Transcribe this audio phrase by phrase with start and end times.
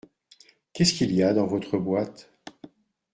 [0.73, 2.31] Qu’est-ce qu’il y a dans votre boîte?